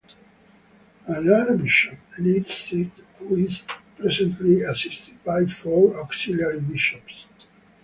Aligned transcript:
An 1.05 1.29
archbishop 1.31 1.95
leads 2.17 2.69
it 2.71 2.89
who 3.19 3.35
is 3.35 3.61
presently 3.99 4.61
assisted 4.63 5.23
by 5.23 5.45
four 5.45 5.95
auxiliary 5.99 6.59
bishops. 6.59 7.27